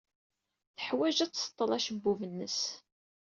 [0.75, 2.59] Teḥwaj ad tseḍḍel acebbub-nnes.